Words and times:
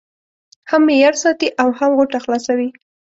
هم 0.69 0.81
معیار 0.87 1.15
ساتي 1.23 1.49
او 1.61 1.69
هم 1.79 1.91
غوټه 1.97 2.19
خلاصوي. 2.25 2.69